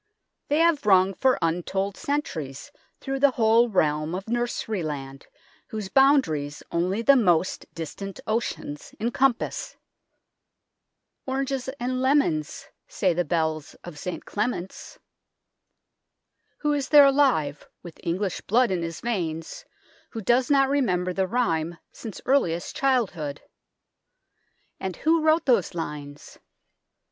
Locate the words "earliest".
22.25-22.75